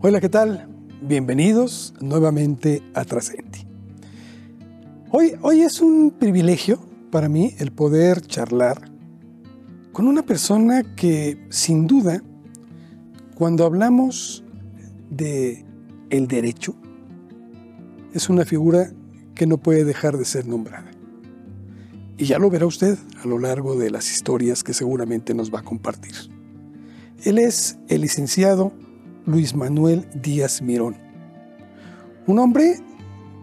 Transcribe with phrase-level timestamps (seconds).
[0.00, 0.68] Hola, ¿qué tal?
[1.02, 3.66] Bienvenidos nuevamente a Trascendi.
[5.10, 6.78] Hoy, hoy es un privilegio
[7.10, 8.92] para mí el poder charlar
[9.92, 12.22] con una persona que sin duda,
[13.34, 14.44] cuando hablamos
[15.10, 15.64] de
[16.10, 16.76] el derecho,
[18.14, 18.92] es una figura
[19.34, 20.92] que no puede dejar de ser nombrada.
[22.16, 25.58] Y ya lo verá usted a lo largo de las historias que seguramente nos va
[25.58, 26.14] a compartir.
[27.24, 28.72] Él es el licenciado
[29.26, 30.96] Luis Manuel Díaz Mirón,
[32.26, 32.76] un hombre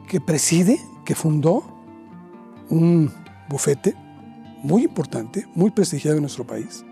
[0.07, 1.63] que preside, que fundó
[2.69, 3.11] un
[3.49, 3.95] bufete
[4.63, 6.83] muy importante, muy prestigiado en nuestro país,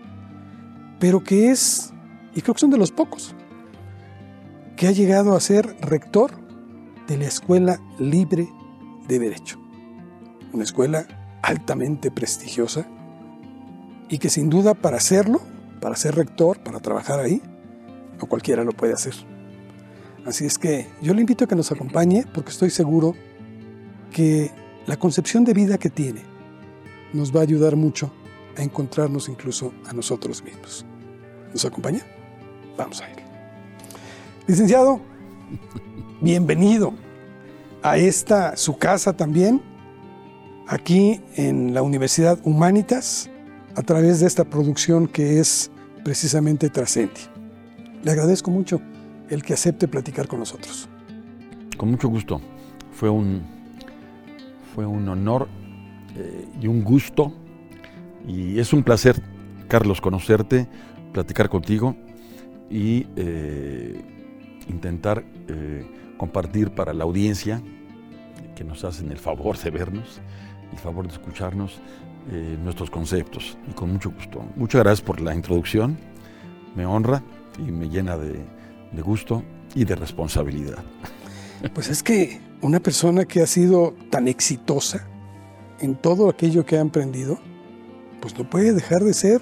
[0.99, 1.93] pero que es,
[2.35, 3.35] y creo que son de los pocos,
[4.75, 6.31] que ha llegado a ser rector
[7.07, 8.47] de la Escuela Libre
[9.07, 9.59] de Derecho,
[10.51, 11.05] una escuela
[11.41, 12.87] altamente prestigiosa
[14.09, 15.41] y que sin duda para hacerlo,
[15.81, 17.41] para ser rector, para trabajar ahí,
[18.27, 19.13] cualquiera lo puede hacer.
[20.25, 23.15] Así es que yo le invito a que nos acompañe porque estoy seguro
[24.11, 24.51] que
[24.85, 26.21] la concepción de vida que tiene
[27.13, 28.11] nos va a ayudar mucho
[28.57, 30.85] a encontrarnos incluso a nosotros mismos.
[31.51, 32.01] ¿Nos acompaña?
[32.77, 33.17] Vamos a ir.
[34.47, 34.99] Licenciado,
[36.21, 36.93] bienvenido
[37.81, 39.61] a esta su casa también,
[40.67, 43.29] aquí en la Universidad Humanitas,
[43.75, 45.69] a través de esta producción que es
[46.03, 47.32] precisamente Trascendi.
[48.03, 48.81] Le agradezco mucho
[49.29, 50.89] el que acepte platicar con nosotros.
[51.77, 52.41] Con mucho gusto.
[52.91, 53.41] Fue un,
[54.75, 55.47] fue un honor
[56.17, 57.33] eh, y un gusto.
[58.27, 59.21] Y es un placer,
[59.69, 60.67] Carlos, conocerte,
[61.13, 61.95] platicar contigo
[62.69, 64.01] y eh,
[64.67, 65.85] intentar eh,
[66.17, 67.61] compartir para la audiencia
[68.53, 70.21] que nos hacen el favor de vernos,
[70.71, 71.79] el favor de escucharnos,
[72.63, 73.57] nuestros conceptos.
[73.69, 74.45] Y con mucho gusto.
[74.55, 75.97] Muchas gracias por la introducción.
[76.75, 77.21] Me honra
[77.57, 78.45] y me llena de,
[78.91, 79.43] de gusto
[79.75, 80.83] y de responsabilidad.
[81.73, 85.07] Pues es que una persona que ha sido tan exitosa
[85.79, 87.39] en todo aquello que ha emprendido,
[88.21, 89.41] pues no puede dejar de ser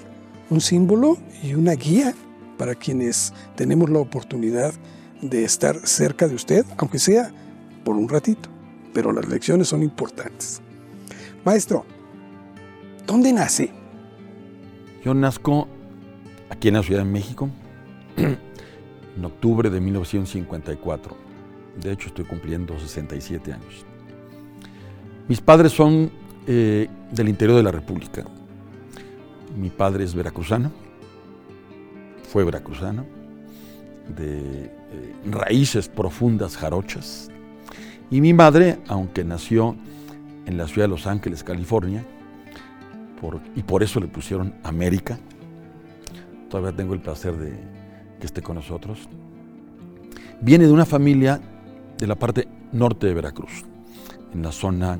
[0.50, 2.14] un símbolo y una guía
[2.58, 4.74] para quienes tenemos la oportunidad
[5.20, 7.32] de estar cerca de usted, aunque sea
[7.84, 8.48] por un ratito,
[8.92, 10.60] pero las lecciones son importantes.
[11.44, 11.84] Maestro,
[13.06, 13.70] ¿dónde nace?
[15.04, 15.68] Yo nazco
[16.50, 17.48] aquí en la Ciudad de México,
[19.16, 21.16] en octubre de 1954.
[21.82, 23.86] De hecho, estoy cumpliendo 67 años.
[25.28, 26.10] Mis padres son
[26.46, 28.24] eh, del interior de la República.
[29.56, 30.72] Mi padre es veracruzano,
[32.28, 33.06] fue veracruzano,
[34.16, 34.70] de eh,
[35.30, 37.30] raíces profundas jarochas.
[38.10, 39.76] Y mi madre, aunque nació
[40.46, 42.04] en la ciudad de Los Ángeles, California,
[43.54, 45.18] y por eso le pusieron América,
[46.48, 47.56] todavía tengo el placer de,
[48.22, 49.08] que esté con nosotros,
[50.40, 51.40] viene de una familia
[51.98, 53.64] de la parte norte de Veracruz,
[54.32, 54.96] en la zona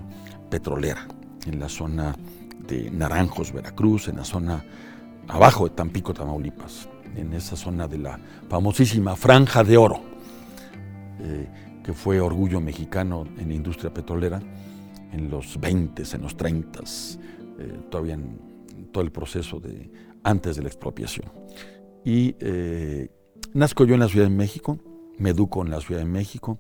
[0.50, 1.06] petrolera,
[1.46, 2.16] en la zona
[2.66, 4.64] de Naranjos, Veracruz, en la zona
[5.28, 8.18] abajo de Tampico, Tamaulipas, en esa zona de la
[8.48, 10.00] famosísima Franja de Oro,
[11.20, 11.46] eh,
[11.84, 14.42] que fue orgullo mexicano en la industria petrolera
[15.12, 19.88] en los 20, en los 30, eh, todavía en todo el proceso de
[20.24, 21.30] antes de la expropiación.
[22.04, 23.08] Y eh,
[23.54, 24.78] nazco yo en la Ciudad de México,
[25.18, 26.58] me educo en la Ciudad de México,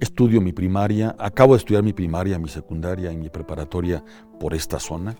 [0.00, 4.04] estudio mi primaria, acabo de estudiar mi primaria, mi secundaria y mi preparatoria
[4.38, 5.16] por esta zona.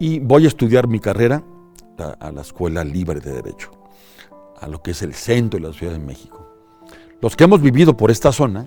[0.00, 1.42] Y voy a estudiar mi carrera
[2.20, 3.70] a, la Escuela Libre de Derecho,
[4.60, 6.46] a lo que es el centro de la Ciudad de México.
[7.20, 8.66] Los que hemos vivido por esta zona,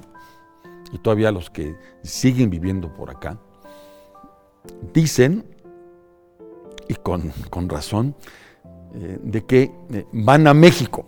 [0.91, 3.39] y todavía los que siguen viviendo por acá,
[4.93, 5.45] dicen,
[6.89, 8.15] y con, con razón,
[8.93, 11.05] eh, de que eh, van a México.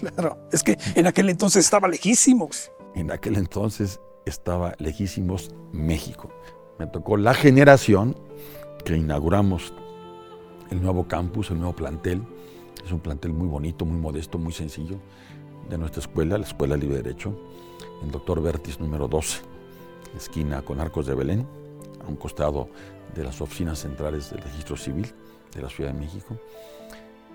[0.00, 2.70] Claro, es que en aquel entonces estaba lejísimos.
[2.94, 6.30] En aquel entonces estaba lejísimos México.
[6.78, 8.16] Me tocó la generación
[8.84, 9.72] que inauguramos
[10.70, 12.22] el nuevo campus, el nuevo plantel.
[12.84, 14.98] Es un plantel muy bonito, muy modesto, muy sencillo
[15.68, 17.36] de nuestra escuela, la Escuela Libre de Derecho,
[18.02, 19.40] en Doctor Vertis número 12,
[20.16, 21.46] esquina con Arcos de Belén,
[22.04, 22.68] a un costado
[23.14, 25.12] de las oficinas centrales del Registro Civil
[25.54, 26.36] de la Ciudad de México.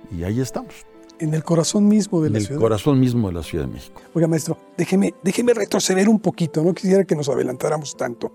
[0.09, 0.86] Y ahí estamos.
[1.19, 2.51] En el corazón mismo de la ciudad.
[2.53, 4.01] En el corazón mismo de la Ciudad de México.
[4.13, 8.31] Oiga, maestro, déjeme, déjeme retroceder un poquito, no quisiera que nos adelantáramos tanto.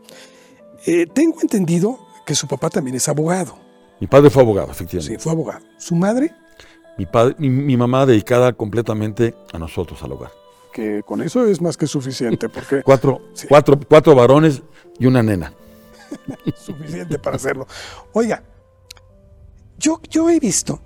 [0.86, 3.58] Eh, tengo entendido que su papá también es abogado.
[3.98, 5.18] Mi padre fue abogado, efectivamente.
[5.18, 5.64] Sí, fue abogado.
[5.78, 6.32] ¿Su madre?
[6.96, 10.30] Mi, padre, mi, mamá dedicada completamente a nosotros, al hogar.
[10.72, 12.82] Que con eso es más que suficiente, porque...
[12.84, 14.62] cuatro, cuatro, cuatro varones
[14.98, 15.52] y una nena.
[16.56, 17.66] suficiente para hacerlo.
[18.12, 18.42] Oiga,
[19.78, 20.80] yo, yo he visto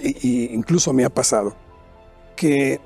[0.00, 1.56] incluso me ha pasado,
[2.36, 2.80] que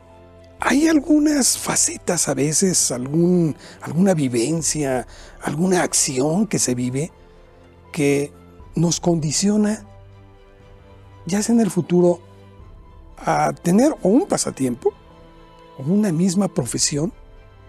[0.61, 5.07] hay algunas facetas a veces, algún, alguna vivencia,
[5.43, 7.13] alguna acción que se vive
[7.93, 8.33] que
[8.75, 9.87] nos condiciona,
[11.27, 12.21] ya sea en el futuro,
[13.19, 14.93] a tener o un pasatiempo
[15.79, 17.13] o una misma profesión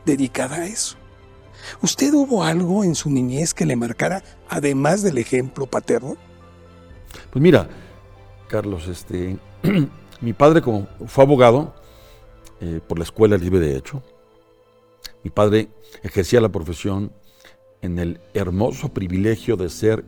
[0.05, 0.97] dedicada a eso.
[1.81, 6.15] ¿Usted hubo algo en su niñez que le marcara, además del ejemplo paterno?
[7.31, 7.69] Pues mira,
[8.47, 9.37] Carlos, este,
[10.21, 11.73] mi padre como fue abogado
[12.61, 14.01] eh, por la Escuela Libre de Derecho,
[15.23, 15.69] mi padre
[16.03, 17.11] ejercía la profesión
[17.81, 20.05] en el hermoso privilegio de ser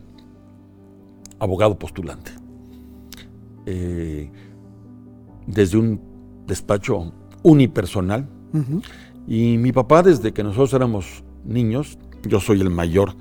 [1.40, 2.32] abogado postulante.
[3.66, 4.32] Eh,
[5.46, 6.02] desde un
[6.48, 7.12] despacho
[7.44, 8.28] unipersonal.
[9.28, 13.16] Y mi papá, desde que nosotros éramos niños, yo soy el mayor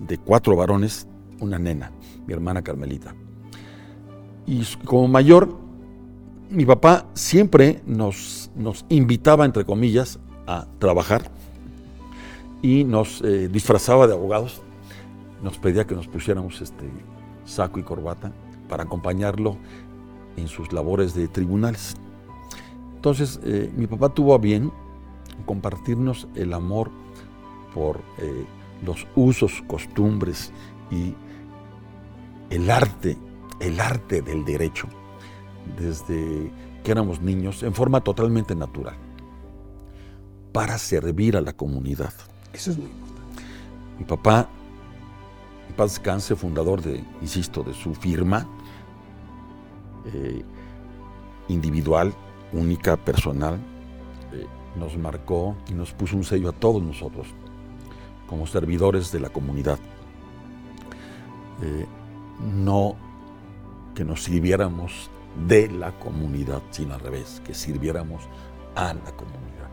[0.00, 1.06] de cuatro varones,
[1.40, 1.92] una nena,
[2.26, 3.14] mi hermana Carmelita.
[4.46, 5.56] Y como mayor,
[6.50, 11.30] mi papá siempre nos, nos invitaba, entre comillas, a trabajar
[12.62, 14.62] y nos eh, disfrazaba de abogados.
[15.42, 16.88] Nos pedía que nos pusiéramos este
[17.44, 18.32] saco y corbata
[18.68, 19.56] para acompañarlo
[20.36, 21.94] en sus labores de tribunales.
[22.96, 24.72] Entonces, eh, mi papá tuvo a bien
[25.44, 26.90] compartirnos el amor
[27.74, 28.46] por eh,
[28.82, 30.52] los usos, costumbres
[30.90, 31.14] y
[32.48, 33.18] el arte,
[33.60, 34.88] el arte del derecho,
[35.78, 36.50] desde
[36.82, 38.96] que éramos niños, en forma totalmente natural,
[40.52, 42.12] para servir a la comunidad.
[42.52, 43.42] Eso es muy importante.
[43.98, 44.48] Mi papá,
[45.68, 48.46] en paz descanse, fundador de, insisto, de su firma,
[50.12, 50.44] eh,
[51.48, 52.12] individual,
[52.52, 53.58] única, personal,
[54.32, 54.46] eh,
[54.78, 57.28] nos marcó y nos puso un sello a todos nosotros
[58.28, 59.78] como servidores de la comunidad.
[61.62, 61.86] Eh,
[62.54, 62.96] no
[63.94, 65.10] que nos sirviéramos
[65.48, 68.22] de la comunidad, sino al revés, que sirviéramos
[68.74, 69.68] a la comunidad.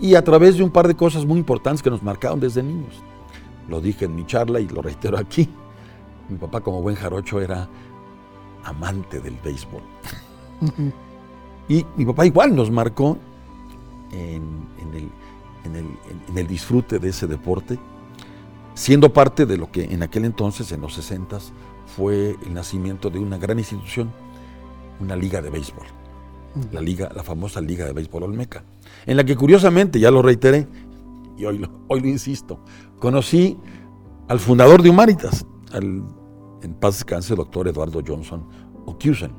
[0.00, 2.94] Y a través de un par de cosas muy importantes que nos marcaron desde niños.
[3.68, 5.48] Lo dije en mi charla y lo reitero aquí.
[6.28, 7.68] Mi papá como buen jarocho era
[8.64, 9.82] amante del béisbol.
[11.68, 13.18] y mi papá igual nos marcó
[14.12, 14.66] en,
[16.34, 17.78] el, disfrute de ese deporte,
[18.74, 21.38] siendo parte de lo que en aquel entonces, en los 60
[21.96, 24.12] fue el nacimiento de una gran institución,
[25.00, 25.86] una liga de béisbol,
[26.72, 28.64] la, liga, la famosa Liga de Béisbol Olmeca,
[29.06, 30.68] en la que curiosamente, ya lo reiteré,
[31.36, 32.60] y hoy lo, hoy lo insisto,
[32.98, 33.56] conocí
[34.28, 36.02] al fundador de Humanitas, al
[36.62, 38.44] en paz descanse, doctor Eduardo Johnson
[38.86, 39.32] Ocusen.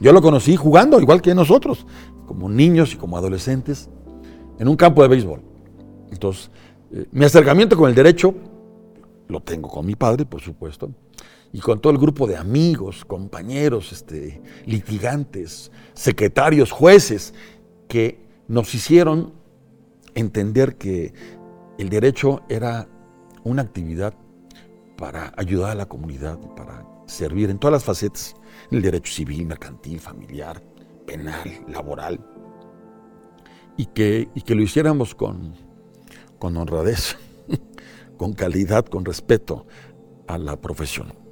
[0.00, 1.86] Yo lo conocí jugando, igual que nosotros,
[2.26, 3.88] como niños y como adolescentes,
[4.58, 5.42] en un campo de béisbol.
[6.10, 6.50] Entonces,
[6.92, 8.34] eh, mi acercamiento con el derecho
[9.28, 10.90] lo tengo con mi padre, por supuesto,
[11.52, 17.34] y con todo el grupo de amigos, compañeros, este, litigantes, secretarios, jueces,
[17.88, 19.32] que nos hicieron
[20.14, 21.12] entender que
[21.78, 22.88] el derecho era
[23.42, 24.14] una actividad
[24.96, 28.36] para ayudar a la comunidad, para servir en todas las facetas,
[28.70, 30.62] el derecho civil, mercantil, familiar,
[31.06, 32.20] penal, laboral,
[33.76, 35.54] y que, y que lo hiciéramos con,
[36.38, 37.16] con honradez,
[38.16, 39.66] con calidad, con respeto
[40.28, 41.29] a la profesión.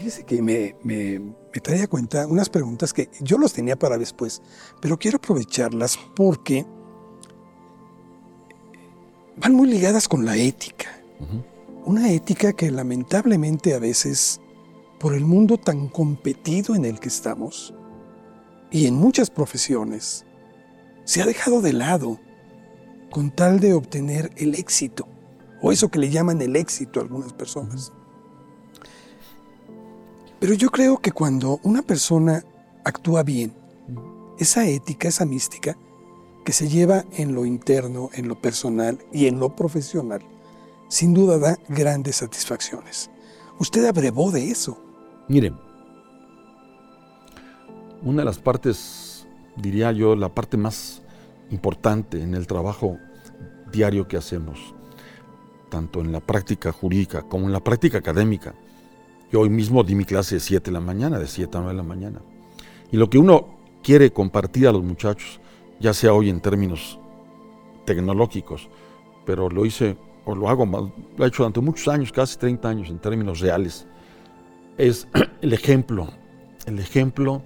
[0.00, 3.98] Fíjese que me, me, me trae a cuenta unas preguntas que yo los tenía para
[3.98, 4.40] después,
[4.80, 6.64] pero quiero aprovecharlas porque
[9.36, 10.86] van muy ligadas con la ética.
[11.84, 14.40] Una ética que lamentablemente a veces,
[14.98, 17.74] por el mundo tan competido en el que estamos,
[18.70, 20.24] y en muchas profesiones,
[21.04, 22.18] se ha dejado de lado
[23.10, 25.06] con tal de obtener el éxito,
[25.60, 27.92] o eso que le llaman el éxito a algunas personas.
[30.40, 32.42] Pero yo creo que cuando una persona
[32.84, 33.52] actúa bien,
[34.38, 35.76] esa ética, esa mística,
[36.46, 40.22] que se lleva en lo interno, en lo personal y en lo profesional,
[40.88, 43.10] sin duda da grandes satisfacciones.
[43.58, 44.82] Usted abrevó de eso.
[45.28, 45.54] Miren,
[48.02, 51.02] una de las partes, diría yo, la parte más
[51.50, 52.96] importante en el trabajo
[53.70, 54.74] diario que hacemos,
[55.68, 58.54] tanto en la práctica jurídica como en la práctica académica.
[59.32, 61.72] Yo hoy mismo di mi clase de 7 de la mañana, de 7 a 9
[61.72, 62.20] de la mañana.
[62.90, 65.40] Y lo que uno quiere compartir a los muchachos,
[65.78, 66.98] ya sea hoy en términos
[67.84, 68.68] tecnológicos,
[69.24, 72.90] pero lo hice o lo hago, lo he hecho durante muchos años, casi 30 años
[72.90, 73.86] en términos reales,
[74.76, 75.06] es
[75.42, 76.08] el ejemplo,
[76.66, 77.42] el ejemplo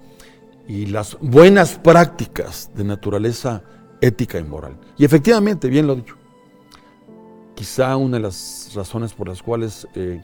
[0.67, 3.63] y las buenas prácticas de naturaleza
[4.01, 4.79] ética y moral.
[4.97, 6.17] Y efectivamente, bien lo he dicho,
[7.55, 10.23] quizá una de las razones por las cuales eh,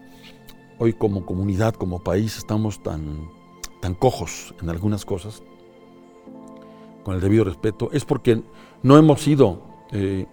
[0.80, 3.28] hoy como comunidad, como país, estamos tan,
[3.80, 5.42] tan cojos en algunas cosas,
[7.04, 8.42] con el debido respeto, es porque
[8.82, 10.26] no hemos sido eh,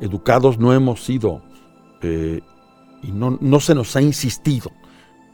[0.00, 1.42] educados, no hemos sido,
[2.00, 2.40] eh,
[3.02, 4.72] y no, no se nos ha insistido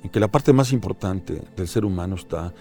[0.02, 2.52] en que la parte más importante del ser humano está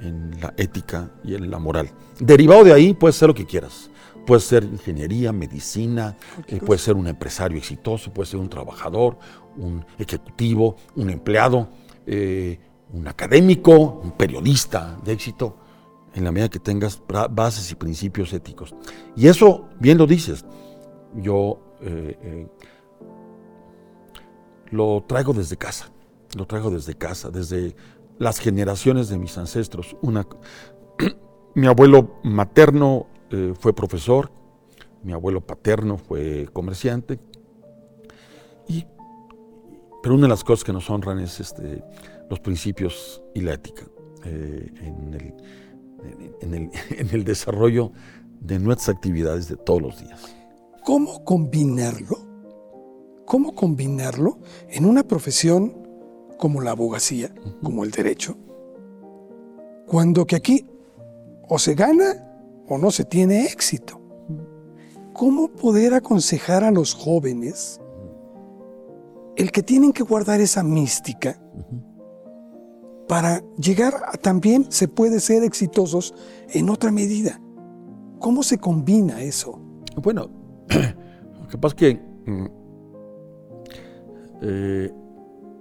[0.00, 1.90] en la ética y en la moral.
[2.20, 3.90] Derivado de ahí puedes ser lo que quieras.
[4.28, 6.14] Puede ser ingeniería, medicina,
[6.48, 9.18] eh, puede ser un empresario exitoso, puede ser un trabajador,
[9.56, 11.70] un ejecutivo, un empleado,
[12.06, 12.60] eh,
[12.92, 15.56] un académico, un periodista de éxito,
[16.14, 18.74] en la medida que tengas bases y principios éticos.
[19.16, 20.44] Y eso, bien lo dices,
[21.14, 22.46] yo eh,
[24.70, 25.90] lo traigo desde casa,
[26.36, 27.74] lo traigo desde casa, desde
[28.18, 29.96] las generaciones de mis ancestros.
[30.02, 30.26] Una,
[31.54, 34.30] mi abuelo materno eh, fue profesor,
[35.02, 37.18] mi abuelo paterno fue comerciante.
[38.66, 38.84] Y,
[40.02, 41.82] pero una de las cosas que nos honran es este,
[42.28, 43.84] los principios y la ética
[44.24, 45.34] eh, en, el,
[46.40, 47.92] en, el, en el desarrollo
[48.40, 50.34] de nuestras actividades de todos los días.
[50.84, 52.16] ¿Cómo combinarlo?
[53.26, 54.38] ¿Cómo combinarlo
[54.70, 55.86] en una profesión
[56.38, 58.36] como la abogacía, como el derecho?
[59.86, 60.66] Cuando que aquí
[61.46, 62.27] o se gana
[62.68, 64.00] o no se tiene éxito.
[65.12, 67.80] ¿Cómo poder aconsejar a los jóvenes
[69.36, 71.40] el que tienen que guardar esa mística
[73.08, 76.14] para llegar a también se puede ser exitosos
[76.50, 77.40] en otra medida?
[78.18, 79.60] ¿Cómo se combina eso?
[80.02, 80.30] Bueno,
[80.68, 81.94] es que
[82.26, 82.46] mm,
[84.42, 84.92] eh,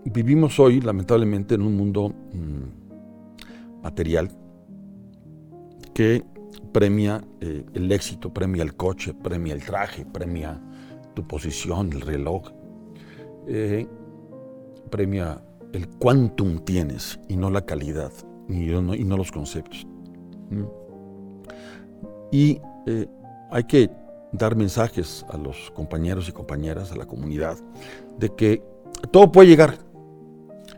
[0.05, 4.29] vivimos hoy, lamentablemente, en un mundo mm, material
[5.93, 6.23] que
[6.71, 10.61] premia eh, el éxito, premia el coche, premia el traje, premia
[11.13, 12.51] tu posición, el reloj,
[13.47, 13.87] eh,
[14.89, 15.41] premia
[15.73, 18.11] el quantum tienes y no la calidad
[18.47, 19.85] y no, y no los conceptos.
[22.31, 23.07] Y eh,
[23.51, 23.89] hay que
[24.31, 27.57] dar mensajes a los compañeros y compañeras, a la comunidad,
[28.17, 28.63] de que
[29.11, 29.77] todo puede llegar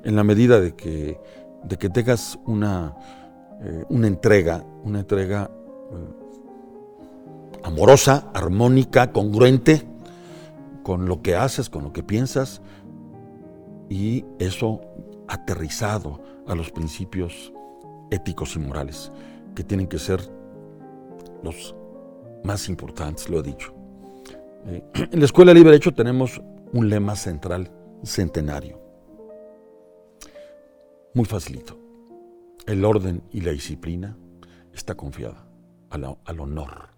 [0.04, 1.20] en la medida de que,
[1.64, 2.96] de que tengas una,
[3.90, 5.52] una entrega, una entrega
[7.64, 9.86] amorosa, armónica, congruente
[10.84, 12.62] con lo que haces, con lo que piensas,
[13.90, 14.82] y eso
[15.28, 17.54] aterrizado a los principios
[18.12, 19.12] éticos y morales,
[19.56, 20.22] que tienen que ser
[21.44, 21.76] los
[22.44, 23.74] más importantes, lo he dicho.
[24.66, 26.42] Eh, en la Escuela Libre Derecho tenemos
[26.74, 27.72] un lema central,
[28.04, 28.80] centenario.
[31.14, 31.78] Muy facilito.
[32.66, 34.16] El orden y la disciplina
[34.74, 35.49] está confiada
[35.90, 36.90] al, honor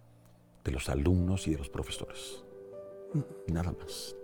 [0.64, 2.44] de los alumnos y de los profesores.
[3.48, 4.16] Nada más.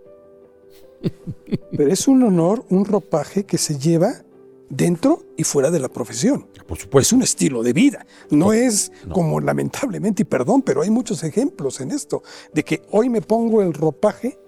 [1.76, 4.22] Pero es un honor, un ropaje que se lleva
[4.68, 6.46] dentro y fuera de la profesión.
[6.66, 6.98] Por supuesto.
[6.98, 8.06] Es un estilo de vida.
[8.30, 12.22] No es como lamentablemente, y perdón, pero hay muchos ejemplos en esto,
[12.52, 14.38] de que hoy me pongo el ropaje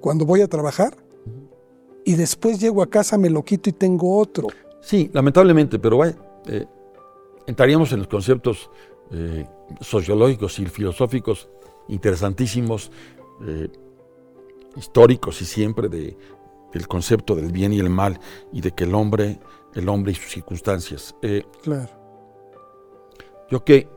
[0.00, 0.96] cuando voy a trabajar
[2.04, 4.48] y después llego a casa, me lo quito y tengo otro.
[4.80, 6.16] Sí, lamentablemente, pero vaya,
[6.46, 6.66] eh,
[7.46, 8.70] entraríamos en los conceptos
[9.12, 9.44] eh,
[9.80, 11.48] sociológicos y filosóficos
[11.88, 12.92] interesantísimos,
[13.44, 13.68] eh,
[14.76, 16.16] históricos y siempre de,
[16.72, 18.20] del concepto del bien y el mal
[18.52, 19.40] y de que el hombre,
[19.74, 21.16] el hombre y sus circunstancias.
[21.22, 21.90] Eh, claro.
[23.50, 23.88] Yo que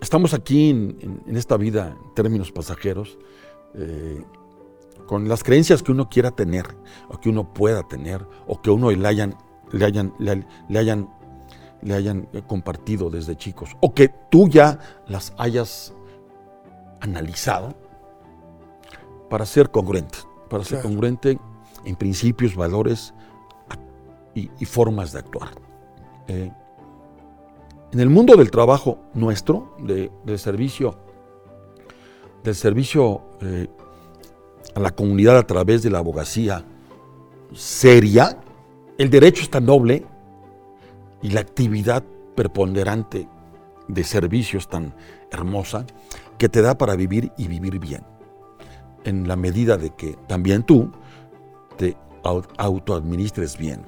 [0.00, 3.18] estamos aquí en, esta vida en términos pasajeros,
[5.06, 6.64] con las creencias que uno quiera tener,
[7.10, 9.36] o que uno pueda tener, o que uno le hayan,
[9.70, 11.10] le hayan, le hayan
[11.86, 15.94] le hayan eh, compartido desde chicos o que tú ya las hayas
[17.00, 17.74] analizado
[19.30, 20.18] para ser congruente,
[20.50, 21.38] para ser congruente
[21.84, 23.14] en principios, valores
[24.34, 25.48] y, formas de actuar.
[26.28, 26.52] Eh,
[27.92, 30.98] en el mundo del trabajo nuestro, de, del servicio,
[32.42, 33.68] del servicio eh,
[34.74, 36.64] a la comunidad a través de la abogacía
[37.54, 38.38] seria,
[38.98, 40.04] el derecho es tan noble
[41.22, 42.04] y la actividad
[42.34, 43.28] preponderante
[43.88, 44.94] de servicios tan
[45.30, 45.86] hermosa
[46.38, 48.02] que te da para vivir y vivir bien.
[49.04, 50.90] En la medida de que también tú
[51.76, 53.82] te autoadministres bien.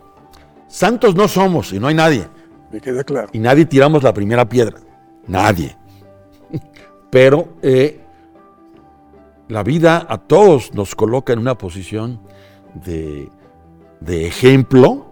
[0.68, 2.28] Santos no somos y no hay nadie.
[2.70, 3.28] Me queda claro.
[3.32, 4.78] Y nadie tiramos la primera piedra.
[5.26, 5.76] Nadie.
[7.10, 8.00] Pero eh,
[9.48, 12.20] la vida a todos nos coloca en una posición
[12.74, 13.30] de,
[14.00, 15.07] de ejemplo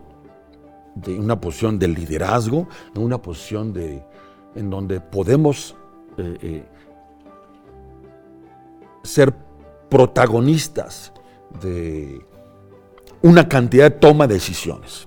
[0.96, 4.02] de una posición de liderazgo, en una posición de,
[4.54, 5.76] en donde podemos
[6.16, 6.64] eh, eh,
[9.04, 9.32] ser
[9.88, 11.12] protagonistas
[11.60, 12.20] de
[13.22, 15.06] una cantidad de toma de decisiones.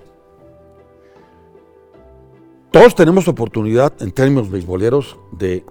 [2.70, 5.64] todos tenemos oportunidad en términos beisboleros de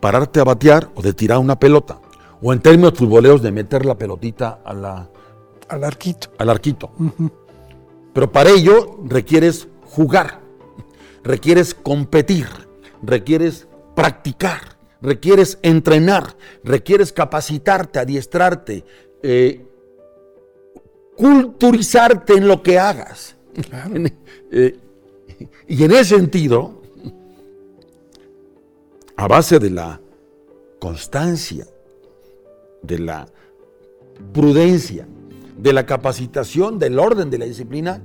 [0.00, 2.00] pararte a batear o de tirar una pelota.
[2.42, 5.08] O en términos futboleros de meter la pelotita a la,
[5.68, 6.28] Al arquito.
[6.38, 6.90] al arquito.
[8.18, 10.40] Pero para ello requieres jugar,
[11.22, 12.48] requieres competir,
[13.00, 16.34] requieres practicar, requieres entrenar,
[16.64, 18.84] requieres capacitarte, adiestrarte,
[19.22, 19.64] eh,
[21.16, 23.36] culturizarte en lo que hagas.
[23.70, 23.94] Claro.
[24.50, 24.76] Eh,
[25.68, 26.82] y en ese sentido,
[29.14, 30.00] a base de la
[30.80, 31.68] constancia,
[32.82, 33.28] de la
[34.32, 35.06] prudencia,
[35.58, 38.00] de la capacitación, del orden, de la disciplina,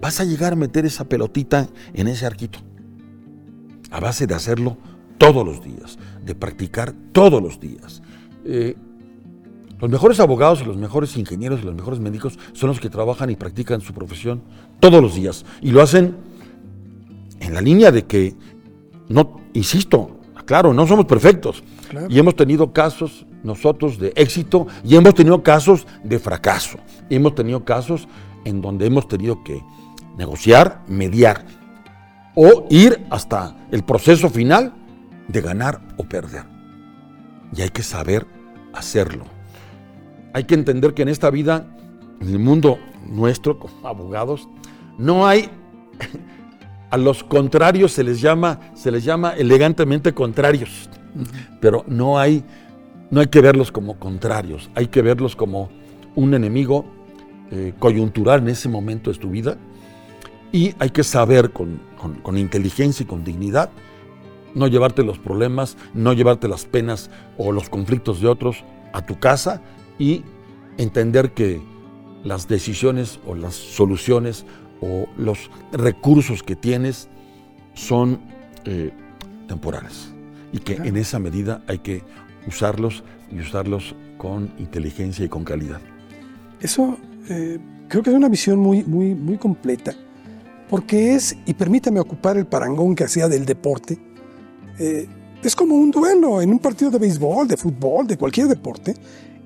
[0.00, 2.58] vas a llegar a meter esa pelotita en ese arquito.
[3.90, 4.76] A base de hacerlo
[5.18, 8.02] todos los días, de practicar todos los días.
[8.44, 8.74] Eh,
[9.80, 13.30] los mejores abogados y los mejores ingenieros y los mejores médicos son los que trabajan
[13.30, 14.42] y practican su profesión
[14.80, 15.44] todos los días.
[15.60, 16.16] Y lo hacen
[17.40, 18.34] en la línea de que,
[19.08, 21.62] no, insisto, claro, no somos perfectos.
[21.88, 22.06] Claro.
[22.10, 26.78] Y hemos tenido casos nosotros de éxito y hemos tenido casos de fracaso.
[27.08, 28.08] Hemos tenido casos
[28.44, 29.62] en donde hemos tenido que
[30.16, 31.44] negociar, mediar
[32.34, 34.74] o ir hasta el proceso final
[35.28, 36.44] de ganar o perder.
[37.54, 38.26] Y hay que saber
[38.72, 39.24] hacerlo.
[40.32, 41.66] Hay que entender que en esta vida,
[42.20, 44.48] en el mundo nuestro como abogados,
[44.98, 45.48] no hay
[46.90, 50.88] a los contrarios se les llama se les llama elegantemente contrarios,
[51.60, 52.44] pero no hay
[53.10, 55.68] no hay que verlos como contrarios, hay que verlos como
[56.14, 56.84] un enemigo
[57.50, 59.56] eh, coyuntural en ese momento de tu vida
[60.52, 63.70] y hay que saber con, con- con inteligencia y con dignidad
[64.54, 69.18] no llevarte los problemas, no llevarte las penas o los conflictos de otros a tu
[69.18, 69.60] casa
[69.98, 70.22] y
[70.78, 71.60] entender que
[72.22, 74.46] las decisiones o las soluciones
[74.80, 77.08] o los recursos que tienes
[77.74, 78.20] son
[78.64, 78.92] eh,
[79.48, 80.14] temporales
[80.52, 82.04] y que en esa medida hay que
[82.46, 85.80] usarlos y usarlos con inteligencia y con calidad.
[86.60, 86.96] Eso
[87.28, 89.94] eh, creo que es una visión muy, muy, muy completa,
[90.68, 93.98] porque es, y permítame ocupar el parangón que hacía del deporte,
[94.78, 95.06] eh,
[95.42, 98.94] es como un duelo en un partido de béisbol, de fútbol, de cualquier deporte,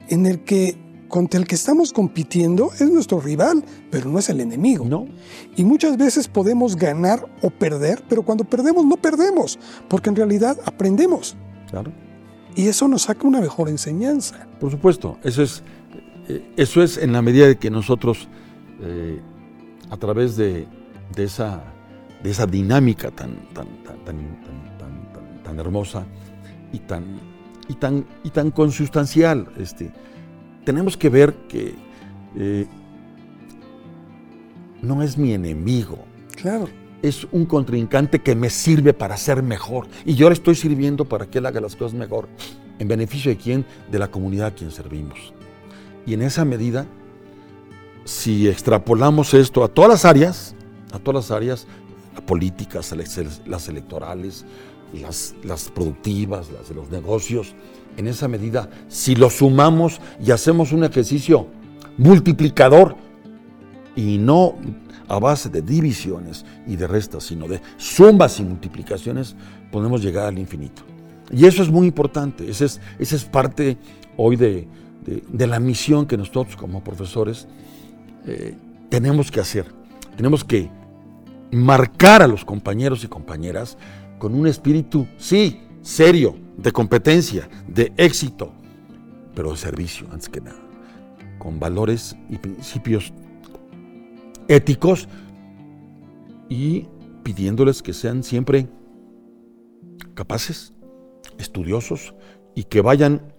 [0.08, 0.76] en el que
[1.08, 4.84] contra el que estamos compitiendo es nuestro rival, pero no es el enemigo.
[4.84, 5.06] ¿No?
[5.56, 9.58] Y muchas veces podemos ganar o perder, pero cuando perdemos no perdemos,
[9.88, 11.37] porque en realidad aprendemos.
[11.70, 11.92] Claro.
[12.58, 14.48] Y eso nos saca una mejor enseñanza.
[14.58, 15.62] Por supuesto, eso es,
[16.28, 18.26] eh, eso es en la medida de que nosotros,
[18.82, 19.20] eh,
[19.90, 20.66] a través de,
[21.14, 21.62] de esa,
[22.20, 26.04] de esa dinámica tan, tan, tan, tan, tan, tan- tan- tan hermosa
[26.72, 27.04] y tan,
[27.68, 29.92] y tan, y tan consustancial, este,
[30.64, 31.76] tenemos que ver que
[32.36, 32.66] eh,
[34.82, 35.98] no es mi enemigo,
[36.34, 36.68] Claro.
[37.02, 39.87] Es un contrincante que me sirve para ser mejor.
[40.04, 42.28] Y yo le estoy sirviendo para que él haga las cosas mejor.
[42.78, 43.64] ¿En beneficio de quién?
[43.90, 45.32] De la comunidad a quien servimos.
[46.06, 46.87] Y en esa medida,
[48.04, 50.54] si extrapolamos esto a todas las áreas,
[50.92, 51.66] a todas las áreas,
[52.14, 52.94] las políticas,
[53.46, 54.44] las electorales,
[54.92, 57.54] las, las productivas, las de los negocios,
[57.96, 61.48] en esa medida, si lo sumamos y hacemos un ejercicio
[61.96, 62.96] multiplicador,
[63.98, 64.54] y no
[65.08, 69.34] a base de divisiones y de restas, sino de sumas y multiplicaciones,
[69.72, 70.82] podemos llegar al infinito.
[71.30, 72.64] Y eso es muy importante, esa
[72.98, 73.76] es, parte
[74.16, 74.66] hoy de
[75.46, 77.46] la misión que nosotros como profesores
[78.26, 78.54] eh,
[78.90, 79.66] tenemos que hacer.
[80.16, 80.70] Tenemos que
[81.50, 83.78] marcar a los compañeros y compañeras
[84.18, 88.52] con un espíritu, sí, serio, de competencia, de éxito,
[89.34, 90.58] pero de servicio, antes que nada,
[91.38, 93.12] con valores y principios
[94.48, 95.08] éticos
[96.48, 96.88] y
[97.22, 98.68] pidiéndoles que sean siempre
[100.14, 100.72] capaces,
[101.38, 102.14] estudiosos
[102.54, 103.32] y que vayan,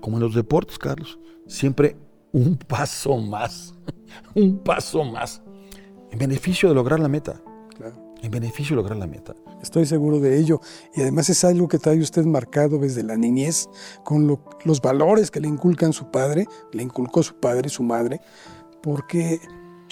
[0.00, 1.96] como en los deportes, Carlos, siempre
[2.32, 3.74] un paso más,
[4.34, 5.42] un paso más,
[6.10, 7.42] en beneficio de lograr la meta,
[7.76, 8.14] Claro.
[8.22, 9.34] en beneficio de lograr la meta.
[9.62, 10.60] Estoy seguro de ello.
[10.94, 13.68] Y además es algo que trae usted marcado desde la niñez,
[14.04, 18.20] con lo- los valores que le inculcan su padre, le inculcó su padre su madre,
[18.82, 19.40] porque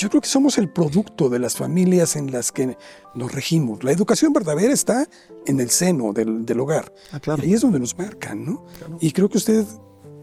[0.01, 2.77] yo creo que somos el producto de las familias en las que
[3.15, 3.85] nos regimos.
[3.85, 5.07] La educación verdadera está
[5.47, 6.93] en el seno del, del hogar.
[7.13, 7.43] Ah, claro.
[7.43, 8.65] Y ahí es donde nos marcan, ¿no?
[8.79, 8.97] Claro.
[9.01, 9.65] Y creo que usted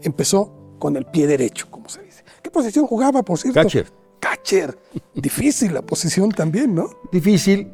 [0.02, 2.24] empezó con el pie derecho, como se dice.
[2.42, 3.60] ¿Qué posición jugaba, por cierto?
[3.60, 3.90] Catcher.
[4.20, 4.78] Catcher.
[5.14, 6.90] Difícil la posición también, ¿no?
[7.12, 7.72] Difícil,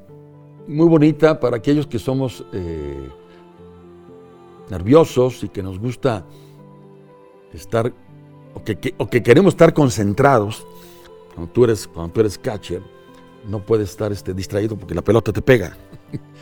[0.68, 3.08] muy bonita para aquellos que somos eh,
[4.70, 6.24] nerviosos y que nos gusta
[7.52, 7.92] estar,
[8.54, 10.66] o que, que- o que queremos estar concentrados,
[11.34, 12.82] cuando tú eres, cuando tú eres catcher,
[13.48, 15.76] no puedes estar este, distraído porque la pelota te pega.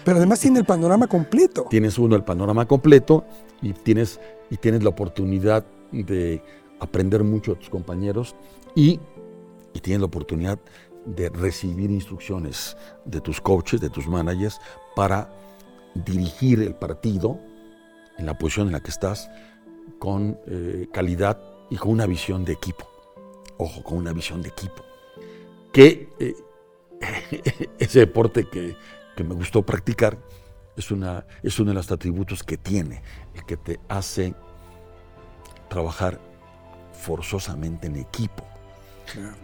[0.05, 1.66] Pero además tiene el panorama completo.
[1.70, 3.24] Tienes uno el panorama completo
[3.61, 6.42] y tienes, y tienes la oportunidad de
[6.81, 8.35] aprender mucho de tus compañeros
[8.74, 9.00] y,
[9.72, 10.59] y tienes la oportunidad
[11.07, 14.61] de recibir instrucciones de tus coaches, de tus managers,
[14.94, 15.33] para
[15.94, 17.38] dirigir el partido
[18.18, 19.28] en la posición en la que estás
[19.98, 22.91] con eh, calidad y con una visión de equipo.
[23.62, 24.83] Ojo, con una visión de equipo.
[25.72, 26.35] Que eh,
[27.79, 28.77] ese deporte que,
[29.16, 30.18] que, me gustó practicar
[30.77, 33.03] es, una, es uno de los atributos que tiene,
[33.37, 34.35] el que te hace
[35.68, 36.20] trabajar
[36.92, 38.44] forzosamente en equipo.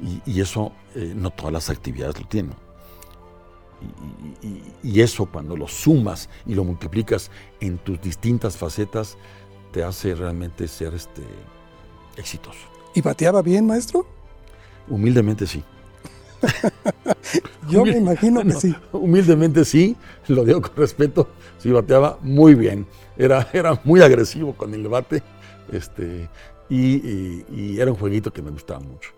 [0.03, 2.57] Y, y, eso eh, no todas las actividades lo tienen.
[4.43, 9.17] Y, y, y, eso cuando lo sumas y lo multiplicas en tus distintas facetas,
[9.73, 11.23] te hace realmente ser este,
[12.17, 12.78] exitoso.
[12.99, 14.05] ¿Y bateaba bien, maestro?
[14.89, 15.63] Humildemente sí.
[17.71, 18.75] Yo me imagino que sí.
[18.91, 22.89] Humildemente sí, lo digo con respeto, sí bateaba muy bien.
[23.17, 25.23] Era, era muy agresivo con el bate
[25.71, 26.29] este,
[26.69, 29.18] y, y era un jueguito que me gustaba mucho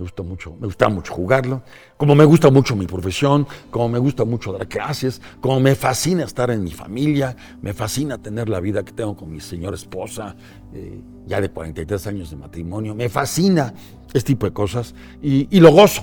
[0.00, 1.62] me gusta mucho, me gusta mucho jugarlo,
[1.98, 6.24] como me gusta mucho mi profesión, como me gusta mucho dar clases, como me fascina
[6.24, 10.34] estar en mi familia, me fascina tener la vida que tengo con mi señora esposa,
[10.72, 13.74] eh, ya de 43 años de matrimonio, me fascina
[14.14, 16.02] este tipo de cosas y, y lo gozo,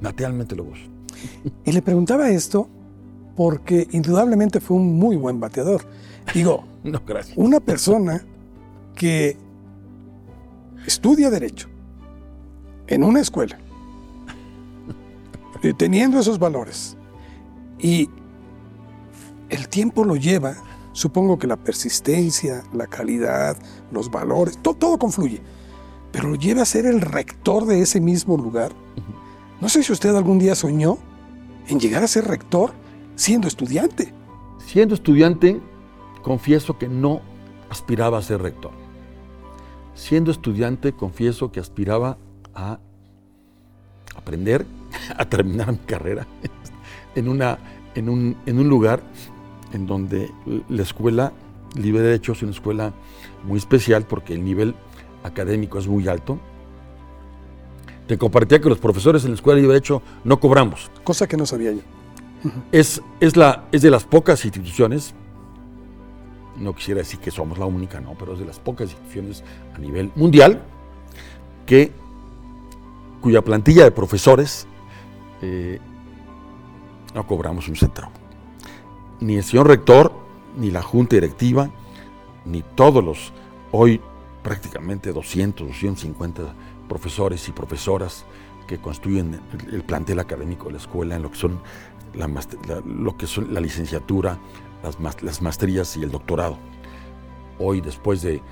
[0.00, 0.84] naturalmente lo gozo.
[1.66, 2.66] Y le preguntaba esto
[3.36, 5.82] porque indudablemente fue un muy buen bateador.
[6.32, 7.36] Digo, no, gracias.
[7.36, 8.24] una persona
[8.94, 9.36] que
[10.86, 11.68] estudia derecho,
[12.86, 13.58] en una escuela,
[15.76, 16.96] teniendo esos valores,
[17.78, 18.08] y
[19.48, 20.56] el tiempo lo lleva,
[20.92, 23.56] supongo que la persistencia, la calidad,
[23.90, 25.40] los valores, todo, todo confluye,
[26.12, 28.72] pero lo lleva a ser el rector de ese mismo lugar.
[29.60, 30.98] No sé si usted algún día soñó
[31.68, 32.72] en llegar a ser rector
[33.16, 34.12] siendo estudiante.
[34.58, 35.60] Siendo estudiante,
[36.22, 37.20] confieso que no
[37.70, 38.72] aspiraba a ser rector.
[39.94, 42.18] Siendo estudiante, confieso que aspiraba
[42.54, 42.78] a
[44.16, 44.66] aprender
[45.16, 46.26] a terminar mi carrera
[47.14, 47.58] en, una,
[47.94, 49.02] en, un, en un lugar
[49.72, 50.30] en donde
[50.68, 51.32] la escuela
[51.74, 52.92] Libre de Derecho es una escuela
[53.42, 54.74] muy especial porque el nivel
[55.24, 56.38] académico es muy alto.
[58.06, 60.90] Te compartía que los profesores en la escuela Libre de Derecho no cobramos.
[61.02, 61.80] Cosa que no sabía yo.
[62.70, 65.14] Es, es, la, es de las pocas instituciones,
[66.56, 69.42] no quisiera decir que somos la única, no, pero es de las pocas instituciones
[69.74, 70.62] a nivel mundial
[71.66, 71.90] que
[73.24, 74.66] cuya plantilla de profesores
[75.40, 75.80] eh,
[77.14, 78.12] no cobramos un centavo.
[79.18, 80.12] Ni el señor rector,
[80.58, 81.70] ni la junta directiva,
[82.44, 83.32] ni todos los
[83.72, 83.98] hoy
[84.42, 86.54] prácticamente 200, 250
[86.86, 88.26] profesores y profesoras
[88.66, 91.62] que construyen el, el plantel académico de la escuela en lo que son
[92.12, 94.36] la, la, lo que son la licenciatura,
[94.82, 96.58] las, las maestrías y el doctorado.
[97.58, 98.42] Hoy, después de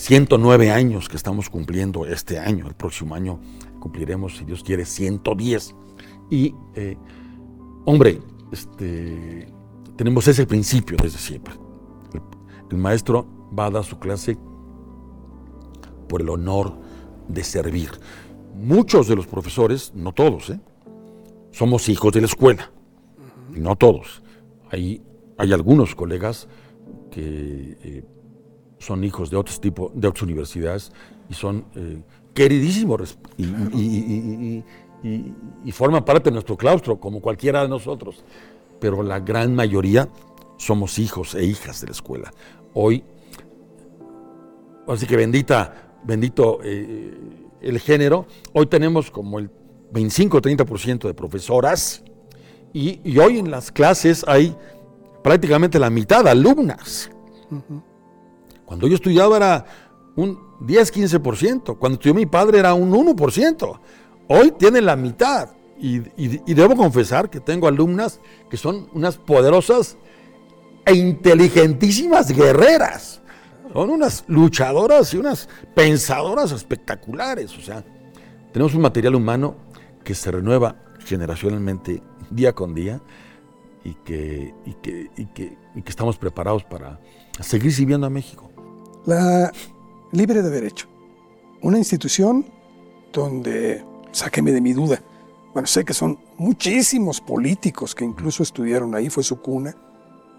[0.00, 3.38] 109 años que estamos cumpliendo este año, el próximo año
[3.80, 5.74] cumpliremos, si Dios quiere, 110.
[6.30, 6.96] Y, eh,
[7.84, 8.18] hombre,
[8.50, 9.52] este,
[9.96, 11.52] tenemos ese principio desde siempre.
[12.70, 14.38] El, maestro va a dar su clase
[16.08, 16.78] por el honor
[17.28, 17.90] de servir.
[18.54, 20.60] Muchos de los profesores, no todos, ¿eh?
[21.50, 22.70] somos hijos de la escuela,
[23.50, 24.22] no todos.
[24.70, 25.02] Hay,
[25.36, 26.48] hay algunos colegas
[27.10, 28.04] que eh,
[28.80, 30.90] son hijos de otros tipo, de otras universidades
[31.28, 32.02] y son eh,
[32.34, 34.64] queridísimos y,
[35.72, 38.24] forman parte de nuestro claustro, como cualquiera de nosotros.
[38.80, 40.08] Pero la gran mayoría
[40.56, 42.32] somos hijos e hijas de la escuela.
[42.74, 43.04] Hoy,
[44.88, 47.14] así que bendita, bendito eh,
[47.60, 49.50] el género, hoy tenemos como el
[49.92, 52.02] 25-30% de profesoras
[52.72, 54.56] y, hoy en las clases hay
[55.22, 57.10] prácticamente la mitad de alumnas.
[57.50, 57.89] Uh.
[58.70, 59.64] Cuando yo estudiaba era
[60.14, 61.76] un 10-15%.
[61.76, 63.80] Cuando estudió mi padre era un 1%.
[64.28, 65.48] Hoy tiene la mitad.
[65.80, 65.98] Y,
[66.54, 69.96] debo confesar que tengo alumnas que son unas poderosas
[70.86, 73.20] e inteligentísimas guerreras.
[73.72, 77.58] Son unas luchadoras y unas pensadoras espectaculares.
[77.58, 77.84] O sea,
[78.52, 79.56] tenemos un material humano
[80.04, 83.02] que se renueva generacionalmente día con día
[83.82, 84.54] y que,
[85.34, 87.00] que estamos preparados para
[87.40, 88.49] seguir sirviendo a México.
[89.06, 89.52] La
[90.12, 90.86] Libre de Derecho,
[91.62, 92.46] una institución
[93.12, 95.02] donde, sáqueme de mi duda,
[95.52, 99.74] bueno, sé que son muchísimos políticos que incluso estuvieron ahí, fue su cuna,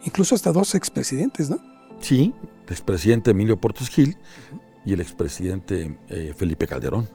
[0.04, 1.60] incluso hasta dos expresidentes, ¿no?
[2.00, 2.34] Sí,
[2.66, 4.18] el expresidente Emilio Portes Gil
[4.86, 7.10] y el expresidente eh, Felipe Calderón.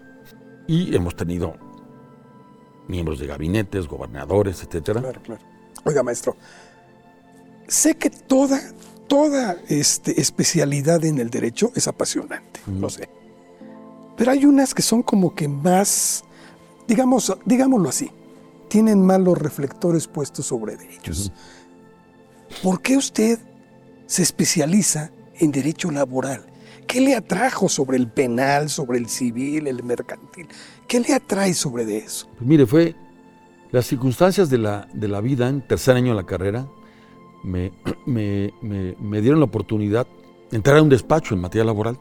[0.66, 1.54] Y hemos tenido
[2.86, 5.00] miembros de gabinetes, gobernadores, etcétera.
[5.00, 5.40] Claro, claro.
[5.84, 6.36] Oiga, maestro,
[7.66, 8.60] sé que toda,
[9.06, 13.08] toda este, especialidad en el derecho es apasionante, lo sé.
[14.16, 16.24] Pero hay unas que son como que más,
[16.88, 18.10] digamos, digámoslo así,
[18.68, 21.32] tienen más los reflectores puestos sobre ellos.
[22.62, 23.38] ¿Por qué usted
[24.06, 26.46] se especializa en derecho laboral?
[26.86, 30.46] ¿Qué le atrajo sobre el penal, sobre el civil, el mercantil?
[30.86, 32.28] ¿Qué le atrae sobre de eso?
[32.38, 32.94] Pues mire, fue
[33.72, 36.66] las circunstancias de la, de la vida en tercer año de la carrera
[37.44, 37.72] me,
[38.06, 40.06] me, me, dieron la oportunidad
[40.50, 41.98] de entrar a un despacho en materia laboral.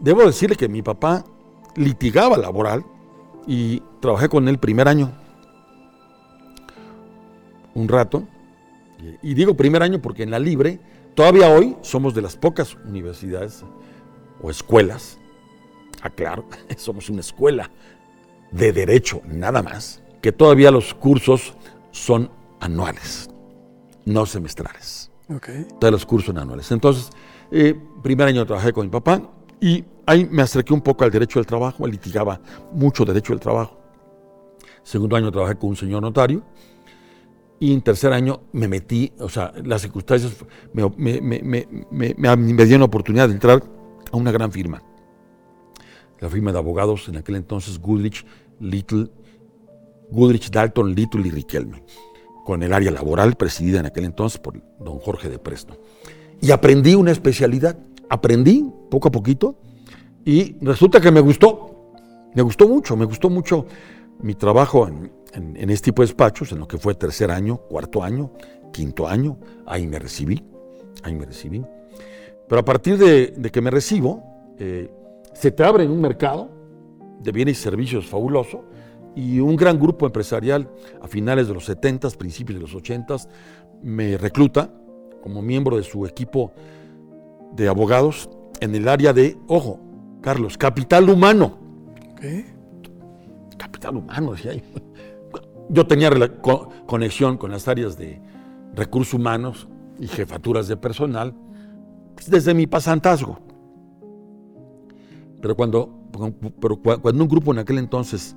[0.00, 1.24] Debo decirle que mi papá
[1.76, 2.84] litigaba laboral
[3.46, 5.12] y trabajé con él primer año.
[7.74, 8.24] Un rato.
[9.22, 10.78] Y digo primer año porque en la Libre,
[11.14, 13.64] todavía hoy somos de las pocas universidades
[14.40, 15.18] o escuelas,
[16.02, 16.44] aclaro,
[16.76, 17.70] somos una escuela
[18.50, 21.54] de derecho nada más, que todavía los cursos
[21.90, 23.28] son anuales,
[24.04, 25.10] no semestrales.
[25.28, 25.66] Okay.
[25.80, 26.70] Todos los cursos anuales.
[26.70, 27.10] Entonces,
[27.50, 29.22] eh, primer año trabajé con mi papá
[29.60, 32.40] y ahí me acerqué un poco al derecho del trabajo, litigaba
[32.72, 33.78] mucho derecho del trabajo.
[34.82, 36.42] Segundo año trabajé con un señor notario
[37.60, 40.34] y en tercer año me metí, o sea, las circunstancias
[40.72, 43.62] me, me, me, me dieron la oportunidad de entrar
[44.10, 44.82] a una gran firma.
[46.18, 48.26] La firma de abogados en aquel entonces Goodrich,
[48.58, 49.10] Little,
[50.10, 51.84] Goodrich, Dalton, Little y Riquelme,
[52.44, 55.78] con el área laboral presidida en aquel entonces por don Jorge de Presto.
[56.40, 57.78] Y aprendí una especialidad,
[58.08, 59.56] aprendí poco a poquito
[60.24, 61.92] y resulta que me gustó,
[62.34, 63.66] me gustó mucho, me gustó mucho
[64.20, 68.02] mi trabajo en, en, este tipo de despachos, en lo que fue tercer año, cuarto
[68.02, 68.32] año,
[68.72, 70.42] quinto año, ahí me recibí,
[71.02, 71.64] ahí me recibí.
[72.48, 74.22] Pero a partir de, de que me recibo,
[74.58, 74.90] eh,
[75.32, 76.50] se te abre un mercado
[77.20, 78.64] de bienes y servicios fabuloso
[79.14, 80.70] y un gran grupo empresarial
[81.00, 83.16] a finales de los 70, principios de los 80
[83.82, 84.72] me recluta
[85.22, 86.52] como miembro de su equipo
[87.52, 89.80] de abogados en el área de, ojo,
[90.20, 91.58] Carlos, capital humano.
[92.20, 92.46] ¿Qué?
[93.56, 94.62] Capital humano, decía yo.
[95.68, 96.10] Yo tenía
[96.86, 98.20] conexión con las áreas de
[98.74, 101.34] recursos humanos y jefaturas de personal
[102.26, 103.38] desde mi pasantazgo.
[105.40, 106.08] Pero cuando,
[106.60, 108.36] pero cuando un grupo en aquel entonces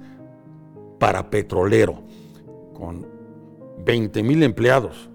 [0.99, 2.01] parapetrolero,
[2.73, 3.05] con
[3.85, 5.09] 20 mil empleados,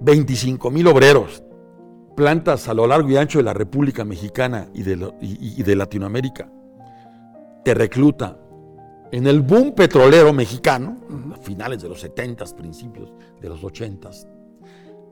[0.00, 1.42] 25 mil obreros,
[2.16, 6.50] plantas a lo largo y ancho de la República Mexicana y de, Latinoamérica,
[7.64, 8.38] te recluta
[9.10, 10.96] en el boom petrolero mexicano,
[11.34, 14.10] a finales de los 70, principios de los 80,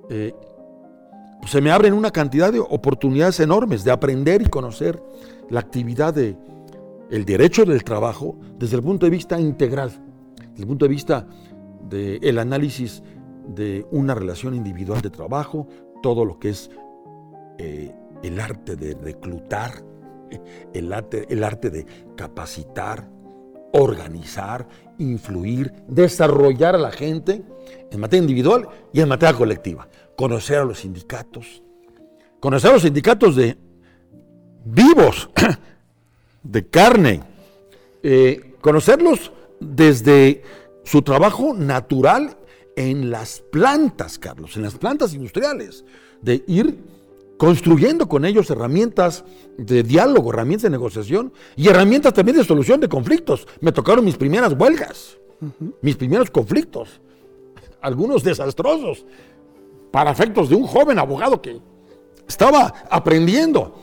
[0.09, 0.35] eh,
[1.41, 5.03] pues se me abren una cantidad de oportunidades enormes de aprender y conocer
[5.49, 6.37] la actividad de
[7.11, 9.91] el derecho del trabajo desde el punto de vista integral,
[10.51, 11.27] desde el punto de vista
[11.89, 13.03] del análisis
[13.49, 15.67] de una relación individual de trabajo,
[16.03, 16.71] todo lo que es
[17.59, 17.93] eh,
[18.23, 19.85] el arte de reclutar,
[20.73, 23.09] el arte, el arte de capacitar,
[23.73, 24.69] organizar,
[24.99, 27.43] influir, desarrollar a la gente
[27.91, 29.89] en materia individual y en materia colectiva.
[30.17, 31.63] Conocer a los sindicatos,
[32.39, 33.57] conocer a los sindicatos de
[34.65, 35.31] vivos,
[36.43, 37.23] de carne,
[38.03, 40.43] eh, conocerlos desde
[40.85, 42.37] su trabajo natural
[42.77, 45.85] en las plantas, Carlos, en las plantas industriales,
[46.23, 46.79] de ir
[47.37, 49.25] construyendo con ellos herramientas
[49.57, 53.47] de diálogo, herramientas de negociación y herramientas también de solución de conflictos.
[53.61, 55.75] Me tocaron mis primeras huelgas, uh -huh.
[55.81, 57.01] mis primeros conflictos,
[57.81, 59.07] algunos desastrosos,
[59.91, 61.61] para efectos de un joven abogado que
[62.29, 63.83] estaba aprendiendo,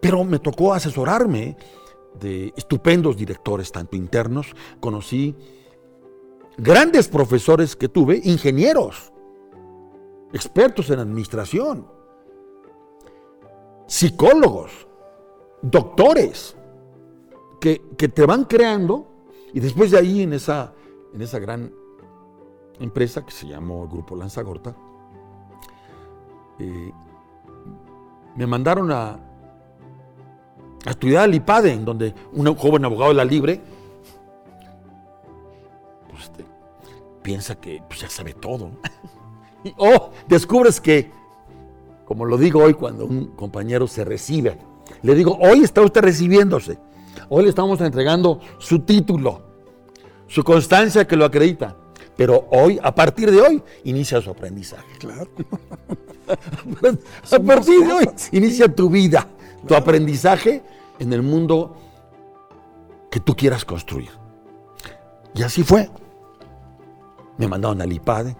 [0.00, 1.56] pero me tocó asesorarme
[2.20, 5.34] de estupendos directores, tanto internos, conocí
[6.56, 9.12] grandes profesores que tuve, ingenieros,
[10.32, 11.86] expertos en administración,
[13.86, 14.86] psicólogos,
[15.62, 16.56] doctores,
[17.60, 19.08] que, que, te van creando
[19.52, 20.74] y después de ahí en esa,
[21.14, 21.72] en esa gran
[22.78, 24.76] empresa que se llamó Grupo Lanzagorta,
[26.58, 26.92] eh,
[28.36, 29.18] me mandaron a,
[30.86, 33.60] a estudiar al IPADE, en donde un joven abogado de la Libre
[36.08, 36.44] pues, este,
[37.22, 38.70] piensa que pues, ya sabe todo.
[39.64, 41.10] y, oh, descubres que
[42.06, 44.56] como lo digo hoy cuando un compañero se recibe.
[45.02, 46.78] Le digo, hoy está usted recibiéndose.
[47.28, 49.42] Hoy le estamos entregando su título,
[50.28, 51.76] su constancia que lo acredita.
[52.16, 54.86] Pero hoy, a partir de hoy, inicia su aprendizaje.
[55.00, 55.28] Claro.
[57.32, 59.26] a partir de hoy, inicia tu vida,
[59.66, 60.62] tu aprendizaje
[60.98, 61.76] en el mundo
[63.10, 64.10] que tú quieras construir.
[65.34, 65.90] Y así fue.
[67.38, 68.36] me mandaron al IPADE,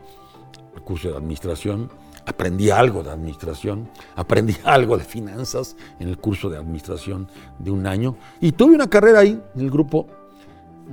[0.75, 1.91] el curso de administración,
[2.25, 7.87] aprendí algo de administración, aprendí algo de finanzas en el curso de administración de un
[7.87, 10.07] año y tuve una carrera ahí en el grupo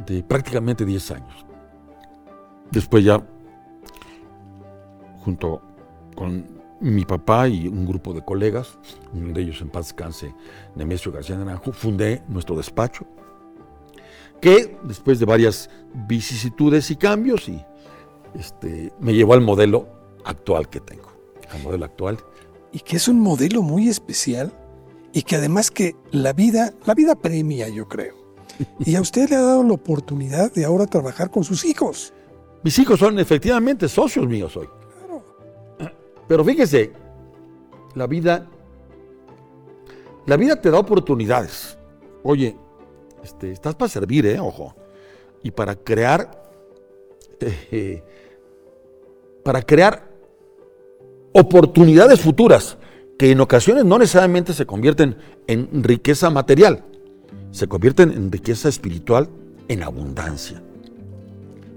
[0.06, 1.45] de prácticamente 10 años.
[2.71, 3.21] Después ya,
[5.23, 5.62] junto
[6.15, 6.52] con
[6.84, 8.78] mi papá y un grupo de colegas,
[9.13, 10.36] uno de ellos en paz descanse,
[10.76, 13.06] Nemesio García Naranjo, fundé nuestro despacho,
[14.41, 17.63] que después de varias vicisitudes y cambios, y,
[18.38, 19.88] este, me llevó al modelo
[20.26, 21.10] actual que tengo,
[21.50, 22.17] al modelo actual.
[22.74, 24.52] Y que es un modelo muy especial
[25.13, 28.15] y que además que la vida, la vida premia, yo creo.
[28.80, 32.13] Y a usted le ha dado la oportunidad de ahora trabajar con sus hijos.
[32.63, 34.67] Mis hijos son efectivamente socios míos hoy.
[36.27, 36.91] Pero fíjese,
[37.95, 38.47] la vida,
[40.25, 41.77] la vida te da oportunidades.
[42.23, 42.55] Oye,
[43.23, 44.39] este, estás para servir, ¿eh?
[44.39, 44.75] Ojo.
[45.43, 46.43] Y para crear,
[47.39, 48.03] eh,
[49.43, 50.09] para crear
[51.33, 52.77] oportunidades futuras
[53.17, 56.83] que en ocasiones no necesariamente se convierten en riqueza material,
[57.51, 59.29] se convierten en riqueza espiritual
[59.67, 60.62] en abundancia.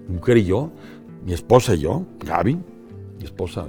[0.09, 0.71] Mi mujer y yo,
[1.25, 2.55] mi esposa y yo, Gaby,
[3.19, 3.67] mi esposa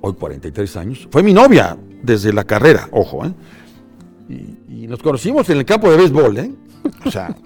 [0.00, 3.32] hoy 43 años, fue mi novia desde la carrera, ojo, ¿eh?
[4.28, 6.52] Y, nos conocimos en el campo de béisbol, ¿eh?
[7.04, 7.36] O sea,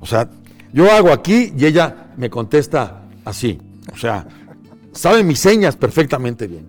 [0.00, 0.28] o sea,
[0.74, 3.58] yo hago aquí y ella me contesta así.
[3.92, 4.26] O sea,
[4.92, 6.68] sabe mis señas perfectamente bien.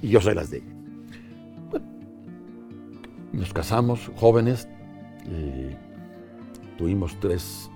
[0.00, 1.80] Y yo soy las de ella.
[3.32, 4.68] nos casamos jóvenes.
[5.26, 5.76] Eh,
[6.76, 7.70] tuvimos tres,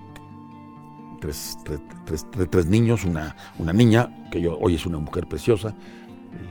[1.19, 5.75] tres, niños, una, una, niña, que yo, hoy es una mujer preciosa,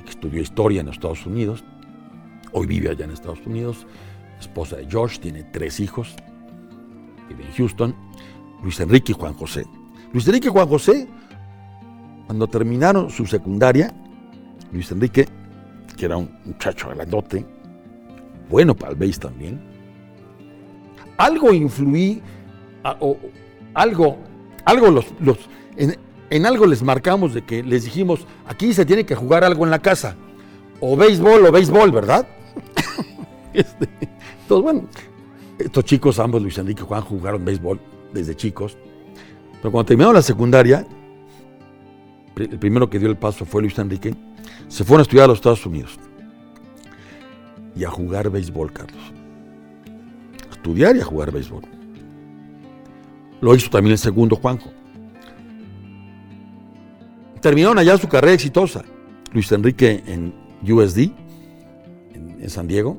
[0.04, 1.64] que estudió historia en Estados Unidos.
[2.52, 3.86] Hoy vive allá en Estados Unidos.
[4.38, 6.14] Esposa de George, tiene tres hijos.
[7.28, 7.94] Vive en Houston.
[8.62, 9.66] Luis Enrique y Juan José.
[10.12, 11.08] Luis Enrique y Juan José,
[12.26, 13.94] cuando terminaron su secundaria,
[14.72, 15.26] Luis Enrique,
[15.96, 17.44] que era un muchacho grandote,
[18.48, 19.60] bueno para el también,
[21.16, 22.22] algo influí,
[23.00, 23.16] o
[23.74, 24.18] algo,
[24.66, 25.38] algo los, los
[25.76, 25.96] en,
[26.28, 29.70] en, algo les marcamos de que les dijimos, aquí se tiene que jugar algo en
[29.70, 30.16] la casa,
[30.80, 32.26] o béisbol o béisbol, ¿verdad?
[33.54, 33.88] este,
[34.42, 34.88] entonces, bueno,
[35.58, 37.80] estos chicos, ambos, Luis Enrique y Juan, jugaron béisbol
[38.12, 38.76] desde chicos.
[39.62, 40.86] Pero cuando terminaron la secundaria,
[42.36, 44.14] el primero que dio el paso fue Luis Enrique,
[44.68, 45.98] se fueron a estudiar a los Estados Unidos
[47.74, 49.12] y a jugar béisbol, Carlos.
[50.50, 51.75] Estudiar y a jugar béisbol.
[53.46, 54.72] Lo hizo también el segundo Juanjo.
[57.40, 58.82] Terminaron allá su carrera exitosa.
[59.30, 60.34] Luis Enrique en
[60.68, 61.12] USD,
[62.12, 62.98] en, San Diego,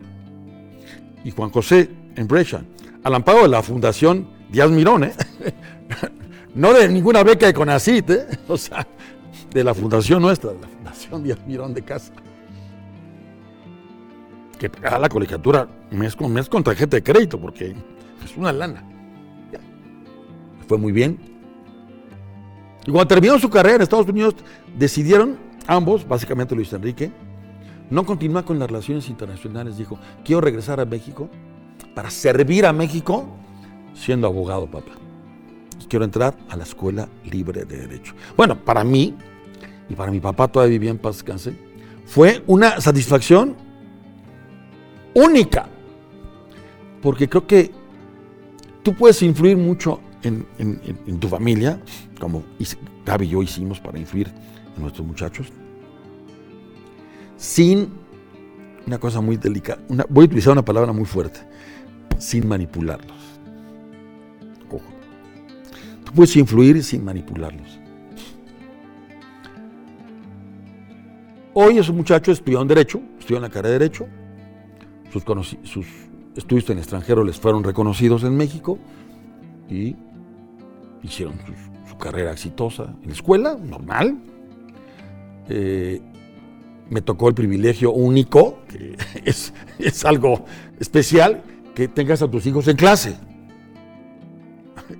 [1.25, 2.63] y Juan José en Brescia,
[3.03, 5.13] al amparo de la Fundación Díaz Mirón, ¿eh?
[6.55, 8.27] no de ninguna beca de Conacit, ¿eh?
[8.47, 8.87] o sea,
[9.53, 12.13] de la fundación nuestra, de la Fundación Díaz Mirón de Casa.
[14.57, 17.75] Que pagaba la colegiatura mes con mes con tarjeta de crédito, porque
[18.23, 18.96] es una lana.
[20.67, 21.17] Fue muy bien.
[22.85, 24.35] Y cuando terminó su carrera en Estados Unidos,
[24.77, 27.11] decidieron ambos, básicamente Luis Enrique,
[27.89, 29.77] no continuar con las relaciones internacionales.
[29.77, 31.29] Dijo, quiero regresar a México
[31.93, 33.25] para servir a México
[33.93, 34.91] siendo abogado, papá.
[35.89, 38.13] Quiero entrar a la Escuela Libre de Derecho.
[38.35, 39.15] Bueno, para mí,
[39.89, 41.53] y para mi papá todavía vivía en paz descanse,
[42.05, 43.55] fue una satisfacción
[45.13, 45.67] única.
[47.01, 47.71] Porque creo que
[48.83, 51.79] tú puedes influir mucho en, tu familia,
[52.19, 52.43] como
[53.05, 54.31] Gaby y yo hicimos para influir
[54.75, 55.47] en nuestros muchachos,
[57.37, 57.89] sin
[58.85, 59.81] una cosa muy delicada.
[60.09, 61.39] voy a utilizar una palabra muy fuerte,
[62.17, 63.17] sin manipularlos.
[66.07, 67.79] Tú puedes influir sin manipularlos.
[71.53, 74.07] Hoy esos muchachos estudiaron Derecho, estudiaron la carrera de Derecho,
[75.11, 75.85] sus, sus
[76.37, 78.77] estudios en extranjero les fueron reconocidos en México
[79.69, 79.95] y
[81.03, 81.35] hicieron
[81.89, 84.19] su, carrera exitosa en la escuela, normal.
[85.49, 85.99] Eh,
[86.89, 88.95] me tocó el privilegio único, que
[89.25, 90.45] es, es algo
[90.79, 91.43] especial,
[91.73, 93.17] que tengas a tus hijos en clase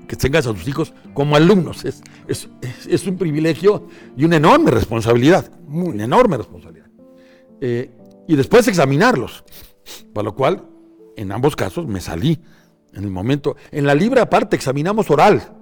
[0.08, 1.86] que tengas a tus hijos como alumnos.
[1.86, 6.88] Es, es, un privilegio y una enorme responsabilidad, una enorme responsabilidad.
[7.62, 7.92] Eh,
[8.28, 9.44] y después examinarlos,
[10.14, 10.64] para lo cual,
[11.16, 12.40] en ambos casos, me salí
[12.94, 13.56] en el momento.
[13.72, 15.57] En la libre aparte examinamos oral.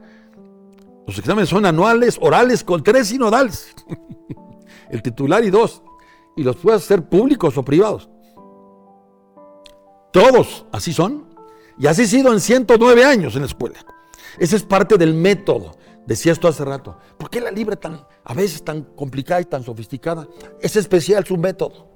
[1.08, 3.76] Los exámenes son anuales, orales, con tres sinodales.
[4.89, 5.82] el titular y dos.
[6.36, 8.10] Y los puedes hacer públicos o privados.
[10.12, 11.36] Todos así son.
[11.78, 13.80] Y así ha sido en 109 años en la escuela.
[14.39, 15.74] Ese es parte del método
[16.06, 19.64] Decías tú hace rato, ¿por qué la libre tan, a veces tan complicada y tan
[19.64, 20.28] sofisticada?
[20.62, 21.89] Es especial su método.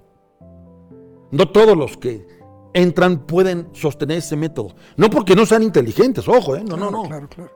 [1.32, 2.26] No todos los que
[2.74, 4.76] entran pueden sostener ese método.
[4.98, 6.64] No porque no sean inteligentes, ojo, ¿eh?
[6.64, 7.04] no, no, no.
[7.04, 7.52] Claro, claro.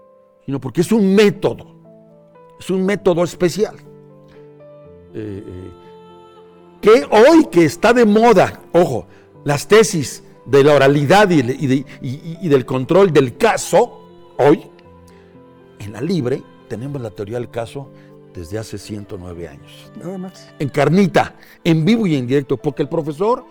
[0.46, 1.74] Sino porque es un método.
[2.60, 3.76] Es un método especial.
[5.14, 5.72] Eh, eh,
[6.82, 9.08] que hoy que está de moda, ojo,
[9.46, 14.02] las tesis de la oralidad y, y del control del caso,
[14.38, 14.70] hoy
[15.80, 17.90] en la libre tenemos la teoría del caso
[18.34, 19.92] desde hace 109 años.
[19.98, 20.50] Nada más.
[20.60, 23.46] En carnita, en vivo y en directo, porque el profesor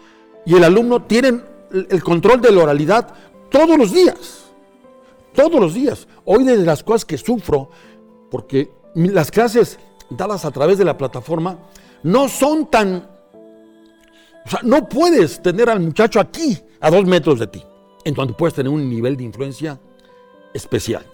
[0.45, 3.15] y el alumno tienen el control de la oralidad
[3.51, 4.42] todos los días.
[5.35, 6.07] Todos los días.
[6.25, 7.71] Hoy de las cosas que sufro,
[8.31, 9.79] porque las clases
[10.11, 11.59] dadas a través de la plataforma
[12.03, 13.09] no son tan...
[14.45, 17.63] O sea, no puedes tener al muchacho aquí, a dos metros de ti,
[18.05, 19.81] en donde puedes tener un nivel de influencia
[20.53, 21.07] especial.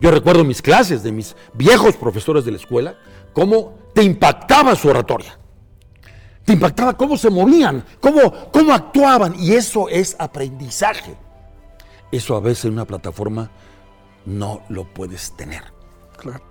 [0.00, 2.96] Yo recuerdo mis clases de mis viejos profesores de la escuela,
[3.32, 5.38] cómo te impactaba su oratoria.
[6.44, 9.34] Te impactaba cómo se movían, cómo, cómo actuaban.
[9.38, 11.16] Y eso es aprendizaje.
[12.14, 13.50] Eso a veces en una plataforma
[14.24, 15.64] no lo puedes tener.
[16.16, 16.44] Claro.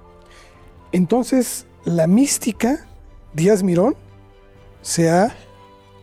[0.91, 2.85] Entonces, la mística
[3.31, 3.95] Díaz Mirón
[4.81, 5.33] se ha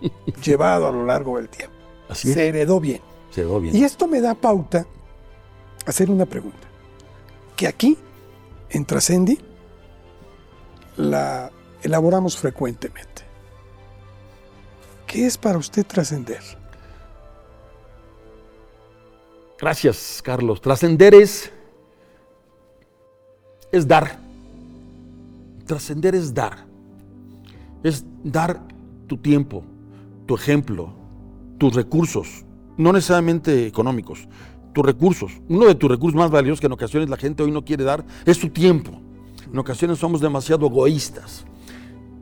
[0.43, 1.77] llevado a lo largo del tiempo.
[2.09, 3.03] Así Se heredó bien.
[3.29, 3.77] Se heredó bien.
[3.77, 4.87] Y esto me da pauta
[5.85, 6.67] a hacer una pregunta
[7.55, 7.99] que aquí,
[8.71, 9.39] en Trascendi,
[10.97, 11.53] la
[11.83, 13.25] elaboramos frecuentemente.
[15.07, 16.60] ¿Qué es para usted trascender?
[19.61, 20.61] Gracias, Carlos.
[20.61, 21.53] Trascender es,
[23.71, 24.19] es dar.
[25.67, 26.65] Trascender es dar.
[27.83, 28.63] Es dar
[29.07, 29.63] tu tiempo,
[30.27, 30.93] tu ejemplo,
[31.59, 32.45] tus recursos,
[32.77, 34.27] no necesariamente económicos,
[34.73, 35.33] tus recursos.
[35.49, 38.05] Uno de tus recursos más valiosos que en ocasiones la gente hoy no quiere dar
[38.25, 38.93] es tu tiempo.
[39.53, 41.45] En ocasiones somos demasiado egoístas.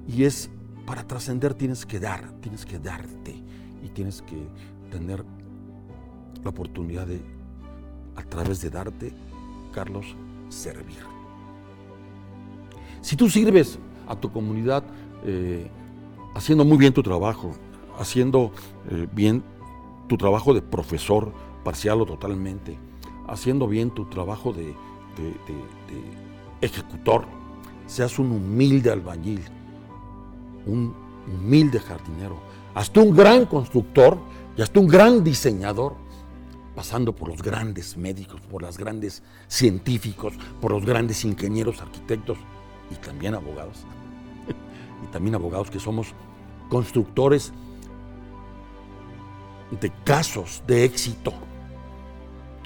[0.08, 0.50] Y es,
[0.86, 3.36] para trascender tienes que dar, tienes que darte
[3.84, 4.48] y tienes que
[4.90, 5.24] tener
[6.44, 7.20] la oportunidad de,
[8.16, 9.12] a través de darte,
[9.72, 10.16] Carlos,
[10.48, 10.98] servir.
[13.00, 14.84] Si tú sirves a tu comunidad
[15.24, 15.70] eh,
[16.34, 17.52] haciendo muy bien tu trabajo,
[17.98, 18.52] haciendo
[18.90, 19.42] eh, bien
[20.08, 21.32] tu trabajo de profesor,
[21.64, 22.78] parcial o totalmente,
[23.26, 24.74] haciendo bien tu trabajo de,
[26.60, 27.26] ejecutor,
[27.86, 29.42] seas un humilde albañil,
[30.66, 30.94] un
[31.26, 32.38] humilde jardinero,
[32.74, 34.18] hasta un gran constructor
[34.56, 35.94] y hasta un gran diseñador,
[36.78, 42.38] pasando por los grandes médicos, por los grandes científicos, por los grandes ingenieros, arquitectos
[42.88, 43.78] y también abogados.
[45.04, 46.14] y también abogados que somos
[46.68, 47.52] constructores
[49.80, 51.32] de casos de éxito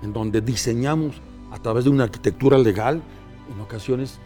[0.02, 1.16] en donde diseñamos
[1.50, 3.00] a través de una arquitectura legal,
[3.50, 4.18] en ocasiones,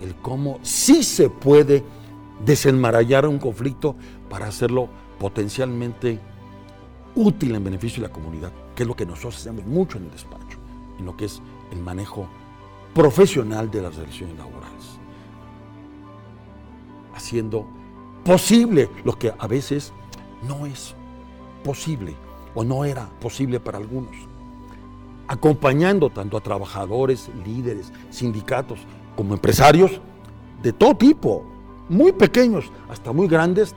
[0.00, 1.82] el cómo sí se puede
[2.46, 3.96] desenmarañar un conflicto
[4.30, 4.88] para hacerlo
[5.18, 6.20] potencialmente
[7.16, 8.52] útil en beneficio de la comunidad,
[8.82, 10.58] es lo que nosotros hacemos mucho en el despacho,
[10.98, 12.26] en lo que es el manejo
[12.94, 14.98] profesional de las relaciones laborales,
[17.14, 17.66] haciendo
[18.24, 19.92] posible lo que a veces
[20.46, 20.94] no es
[21.64, 22.14] posible
[22.54, 24.14] o no era posible para algunos.
[25.28, 28.80] Acompañando tanto a trabajadores, líderes, sindicatos,
[29.16, 30.00] como empresarios
[30.62, 31.44] de todo tipo,
[31.88, 33.74] muy pequeños hasta muy grandes,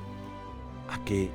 [0.89, 1.31] a que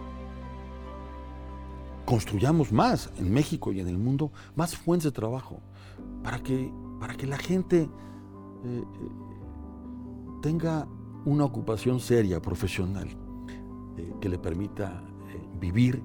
[2.10, 5.60] construyamos más en México y en el mundo, más fuentes de trabajo,
[6.24, 7.88] para que, para que la gente eh,
[8.64, 8.82] eh,
[10.42, 10.88] tenga
[11.24, 13.06] una ocupación seria, profesional,
[13.96, 15.04] eh, que le permita
[15.60, 16.02] vivir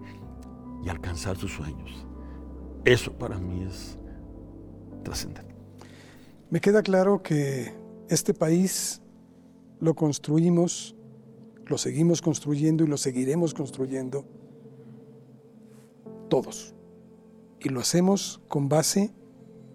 [0.84, 2.06] y alcanzar sus sueños.
[2.84, 3.98] Eso para mí es
[5.04, 5.56] trascender.
[6.52, 7.74] Me queda claro que
[8.10, 9.02] este país
[9.80, 10.96] lo construimos,
[11.66, 14.35] lo seguimos construyendo y lo seguiremos construyendo
[16.30, 16.76] todos.
[17.60, 19.14] Y lo hacemos con base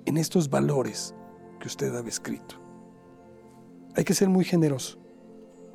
[0.07, 1.14] en estos valores
[1.61, 2.57] que usted ha descrito.
[3.96, 4.98] Hay que ser muy generoso,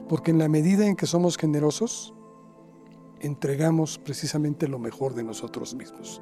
[0.08, 2.14] porque en la medida en que somos generosos,
[3.20, 6.22] entregamos precisamente lo mejor de nosotros mismos.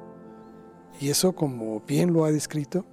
[1.00, 2.84] Y eso, como bien lo ha descrito,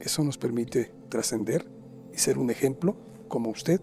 [0.00, 1.70] eso nos permite trascender
[2.12, 2.96] y ser un ejemplo
[3.28, 3.80] como usted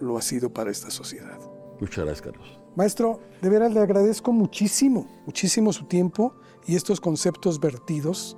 [0.00, 1.38] lo ha sido para esta sociedad.
[1.80, 2.60] Muchas gracias, Carlos.
[2.76, 6.34] Maestro, de veras le agradezco muchísimo, muchísimo su tiempo
[6.66, 8.36] y estos conceptos vertidos,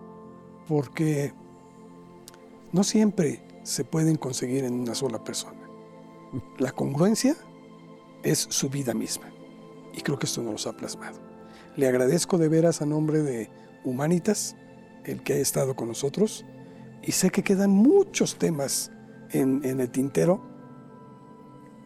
[0.69, 1.33] porque
[2.73, 5.61] no siempre se pueden conseguir en una sola persona.
[6.59, 7.37] La congruencia
[8.23, 9.31] es su vida misma
[9.95, 11.19] y creo que esto nos lo ha plasmado.
[11.77, 13.51] Le agradezco de veras a nombre de
[13.85, 14.57] Humanitas,
[15.05, 16.45] el que ha estado con nosotros,
[17.03, 18.91] y sé que quedan muchos temas
[19.31, 20.41] en, en el tintero.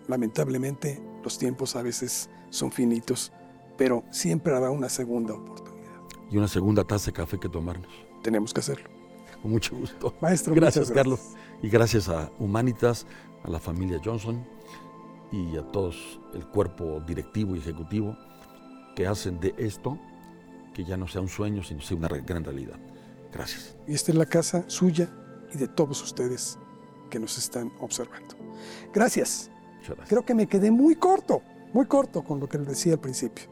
[0.09, 3.33] Lamentablemente los tiempos a veces son finitos,
[3.77, 5.70] pero siempre habrá una segunda oportunidad.
[6.31, 7.91] Y una segunda taza de café que tomarnos.
[8.23, 8.89] Tenemos que hacerlo.
[9.43, 10.15] Con mucho gusto.
[10.21, 11.21] Maestro, gracias, muchas Carlos.
[11.63, 13.07] Y gracias a Humanitas,
[13.43, 14.45] a la familia Johnson
[15.33, 18.17] y a todos el cuerpo directivo y ejecutivo
[18.95, 19.99] que hacen de esto
[20.75, 22.79] que ya no sea un sueño, sino sea una gran realidad.
[23.33, 23.77] Gracias.
[23.87, 25.11] Y esta es la casa suya
[25.53, 26.59] y de todos ustedes
[27.11, 28.37] que nos están observando.
[28.93, 29.51] Gracias.
[29.79, 30.09] Muchas gracias.
[30.09, 33.47] Creo que me quedé muy corto, muy corto con lo que les decía al principio.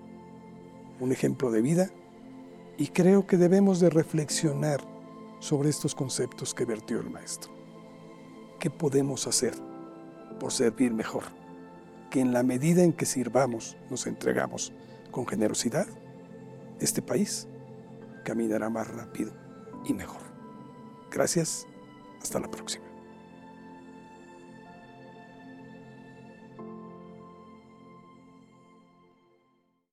[1.00, 1.90] Un ejemplo de vida
[2.78, 4.80] y creo que debemos de reflexionar
[5.40, 7.52] sobre estos conceptos que vertió el maestro.
[8.60, 9.54] ¿Qué podemos hacer
[10.38, 11.24] por servir mejor?
[12.10, 14.72] Que en la medida en que sirvamos, nos entregamos
[15.10, 15.86] con generosidad,
[16.80, 17.48] este país
[18.24, 19.32] caminará más rápido
[19.84, 20.22] y mejor.
[21.10, 21.66] Gracias,
[22.22, 22.87] hasta la próxima.